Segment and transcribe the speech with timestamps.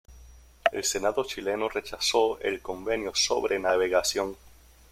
[0.71, 4.35] El Senado chileno rechazó el convenio sobre navegación.